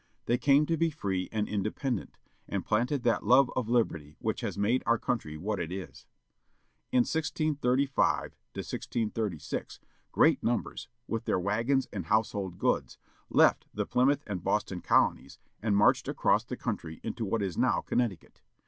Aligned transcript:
They 0.25 0.39
came 0.39 0.65
to 0.65 0.77
be 0.77 0.89
free 0.89 1.29
and 1.31 1.47
independent, 1.47 2.17
and 2.47 2.65
planted 2.65 3.03
that 3.03 3.23
love 3.23 3.51
of 3.55 3.69
liberty 3.69 4.15
which 4.17 4.41
has 4.41 4.57
made 4.57 4.81
our 4.87 4.97
country 4.97 5.37
what 5.37 5.59
it 5.59 5.71
is. 5.71 6.07
In 6.91 7.01
1635 7.01 8.35
36 8.55 9.79
great 10.11 10.41
numbers, 10.41 10.87
with 11.05 11.25
their 11.25 11.39
wagons 11.39 11.87
and 11.93 12.07
household 12.07 12.57
goods, 12.57 12.97
left 13.29 13.67
the 13.71 13.85
Ply 13.85 14.05
mouth 14.05 14.23
and 14.25 14.43
Boston 14.43 14.81
colonies, 14.81 15.37
and 15.61 15.77
marched 15.77 16.07
across 16.07 16.43
the 16.45 16.57
country 16.57 16.99
into 17.03 17.23
what 17.23 17.43
is 17.43 17.55
now 17.55 17.81
Connecticut. 17.81 18.41